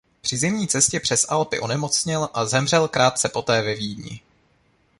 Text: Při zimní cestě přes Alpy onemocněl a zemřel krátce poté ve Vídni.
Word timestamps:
Při 0.21 0.37
zimní 0.37 0.67
cestě 0.67 0.99
přes 0.99 1.25
Alpy 1.29 1.59
onemocněl 1.59 2.29
a 2.33 2.45
zemřel 2.45 2.87
krátce 2.87 3.29
poté 3.29 3.61
ve 3.61 3.75
Vídni. 3.75 4.21